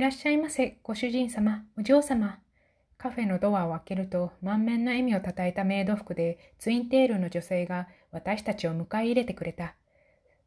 [0.00, 2.38] らっしゃいませ、ご主人様、お嬢様。
[2.96, 9.74] カフェのドアを開けると、満面の笑みをたたえたメイド服で、ツインテールの女性が私たちを迎え入れてくれた。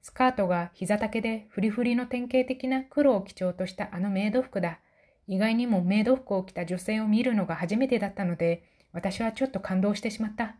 [0.02, 4.79] スカートが膝丈でフリフリの典型的な黒を基調としたあのメイド服だ。
[5.27, 10.55] 意外にもメイド服を着た女性を見るのが初めてだったので、私はちょっと感動してしまった。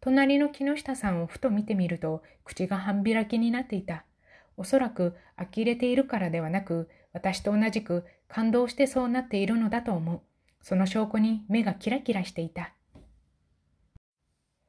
[0.00, 4.04] 隣の木下さんをふと見てみると、口が半開きになっていた。
[4.56, 10.20] おそらく呆れているからではなく、私と同じく感動してそうなっているのだと思う。
[10.62, 12.74] その証拠に目がキラキラしていた。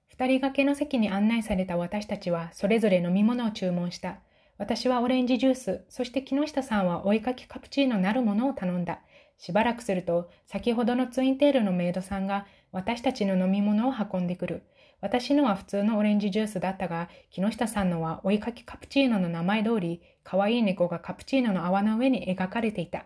[0.07, 4.19] 二人掛けの席に案内された私たちはそれぞれ飲み物を注文した。
[4.57, 9.01] 私はオレンジジュース、そして木下さんは追いかけカプチーノなるものを頼んだ。
[9.39, 14.63] しばらくすると、先ほどのツインテールのメイドさんが私たちの飲み物を運んでくる。
[15.01, 23.05] 私のは普通のオレンジジュースだったが、木下さんのは追いかけカプチーノの名前通り、可愛い猫がカプチーノの泡の上に描かれていた。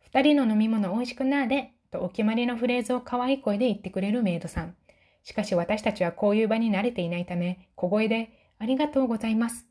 [0.00, 4.76] 二人の飲み物美味しくなーで、とお決まりのフレーズを可愛い声で言ってくれるメイドさん。
[5.24, 9.66] しかし私たちはこういう場に慣れていないため、小声で、ありがとうございます、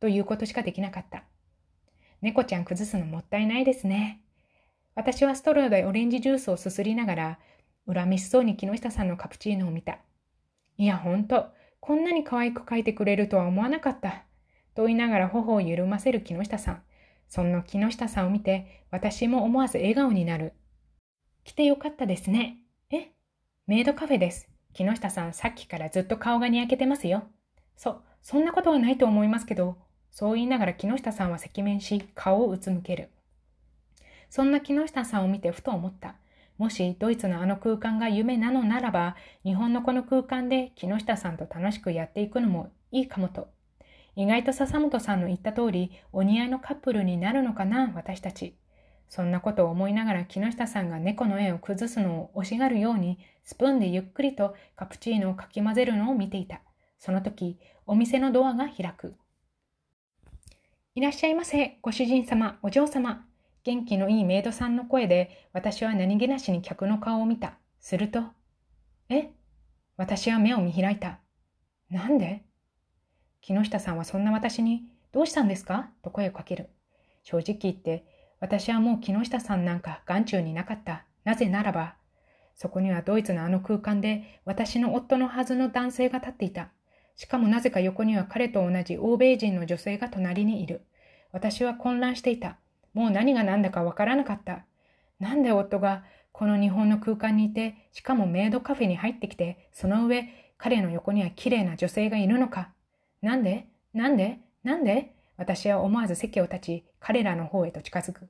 [0.00, 1.24] ということしかできなかった。
[2.22, 4.20] 猫ちゃん崩すのもったいないですね。
[4.94, 7.38] 私はストローでオレンジジュースをすすりながら、
[7.86, 9.98] 恨めしそうに木下さんのカプチーノを見た。
[10.76, 11.46] いや、ほんと、
[11.80, 14.24] こんなに可愛く描いてくれるとは思わなかった。
[14.74, 16.82] と言いながら頬を緩ませる木下さん。
[17.28, 20.52] そんな木下さんを見て、私も思わず笑顔になる。
[21.44, 22.58] 来てよかったですね。
[22.90, 23.10] え？
[23.66, 24.48] メイドカフェです。
[24.74, 27.24] 木下さん、さっきからずっと顔がにやけてますよ。
[27.76, 29.76] そ、そんなことはないと思いますけど、
[30.10, 33.10] そう言いながら木下さんは赤面し、顔をうつむける。
[34.30, 36.16] そんな木下さんを見てふと思った。
[36.62, 43.48] もしドイツのあの空間が夢なのならば、日本のこの空間で木下さんと楽しくやっていくのもいいかもと。
[44.14, 48.54] 意外と笹本さんの言った通り、お似合いのカップルになるのかな、私たち。
[49.08, 56.60] そんなことを思いながら木下さんが猫の絵を崩すのを惜しがるように、スプーンでゆっくりとカプチーノをかき混ぜるのを見ていた。
[57.00, 59.16] その時、お店のドアが開く。
[60.94, 63.26] いらっしゃいませ、ご主人様、お嬢様。
[63.64, 67.54] 元気のいいメイドさんの声で、私は何気なしに客の顔を見た。
[67.78, 68.22] すると、
[69.08, 69.30] え？
[69.96, 71.18] 私は目を見開いた。
[71.90, 72.44] なんで？
[73.40, 75.90] 木下さんはそんな私に、どうしたんですか？
[76.02, 76.70] と声をかける。
[77.22, 78.04] 正直言って、
[78.40, 81.04] 私はもう木下さんなんか眼中になかった。
[81.24, 81.94] なぜならば、
[82.56, 86.70] そこにはドイツのあの空間で私の夫のはずの男性が立っていた。
[87.14, 90.84] しかもなぜか横には彼と同じ欧米人の女性が隣にいる。
[91.30, 92.58] 私は混乱していた。
[92.94, 94.64] もう何が何だかわからなかった。
[95.18, 102.72] なんで夫がこの日本の空間にいて、しかもメイドカフェに入ってきて、その上、彼の横には綺麗な女性がいるのか。
[103.20, 103.68] なんで？
[103.92, 104.40] なんで？
[104.64, 105.14] なんで？
[105.36, 108.28] 私は思わず席を立ち、彼らの方へと近づく。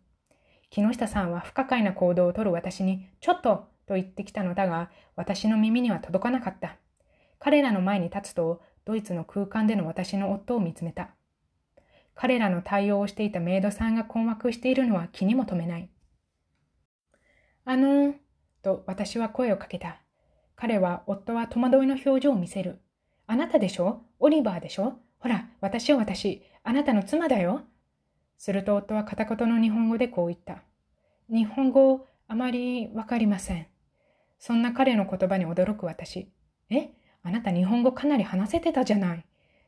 [0.71, 6.77] 木下さんは不可解な行動をとる私に、ちょっとと言ってきたのだが、私の耳には届かなかった。
[7.39, 11.11] 彼らの前に立つと、ドイツの空間での私の夫を見つめた。
[12.15, 15.89] 彼らの対応をしていたメイドさんが困惑しているのは気にも留めない。
[17.65, 18.15] あのー、
[18.63, 20.01] と私は声をかけた。
[20.55, 22.81] 彼は夫は戸惑いの表情を見せる。
[23.27, 24.03] あなたでしょ？
[24.19, 24.99] オリバーでしょ？
[25.19, 27.63] ほら、私よ私、あなたの妻だよ。
[28.37, 30.63] すると夫は片言の日本語でこう言った。
[31.29, 33.67] 日本語、あまりわかりません。
[34.39, 36.29] そんな彼の言葉に驚く私。
[36.71, 36.91] え？
[37.23, 39.25] あなた日本語かなり話せてたじゃない。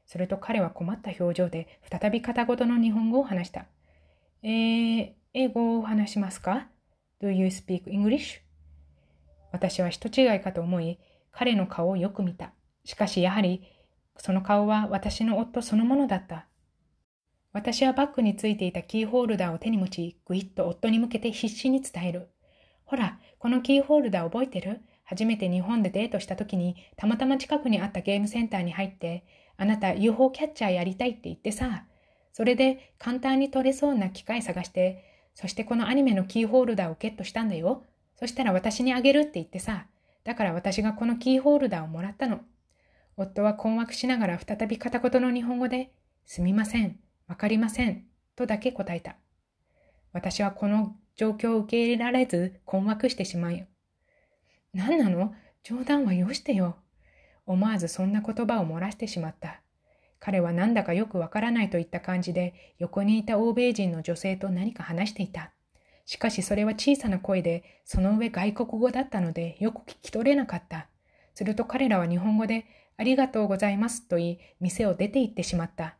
[0.06, 3.66] すると彼は困った表情で再び片言の日本語を話した。
[4.42, 6.68] えー、英語を話しますか
[7.22, 8.40] ?Do you speak English?
[9.52, 10.98] 私は人違いかと思い、
[11.32, 12.52] 彼の顔をよく見た。
[12.84, 13.62] しかしやはり
[14.16, 16.46] その顔は私の夫そのものだった。
[17.52, 22.28] 私はバッグについていたキーホルダーを手に持ち、ぐいっと夫に向けて必死に伝える。
[22.84, 24.80] ほら、このキーホルダー覚えてる？
[25.04, 29.24] 初めて日本でデートした時に、たまたま近くにあったゲームセンターに入って、
[29.56, 31.84] あなた UFO キャッチャーやりたいって言ってさ、
[32.32, 37.84] それで簡単に取れそうな機械探して、そしてこのアニメのキーホルダーをゲットしたんだよ。
[38.16, 39.86] そしたら私にあげるって言ってさ、
[40.24, 42.40] だから私がこのキーホルダーをもらったの。
[43.16, 45.92] 夫は困惑しながら再び片言の日本語で、
[46.24, 46.98] すみません、
[47.28, 49.16] わかりません、とだけ答えた。
[50.12, 53.66] 私はこの状況を受け入れられず困惑してしまう。
[54.72, 55.34] 何なの？
[55.62, 56.76] 冗談はよしてよ。
[57.46, 59.60] 思わずそんな言葉を漏らしてしまった。
[60.18, 65.52] 彼はなんだかよくわからないといった感じで横にいた欧米人の女性と何か話していた。
[66.06, 70.86] しかしそれは小さな声で、その上外国語だったのでよく聞き取れなかった。
[71.34, 75.96] すると彼らは日本語でありがとうございますと言い、店を出て行ってしまった。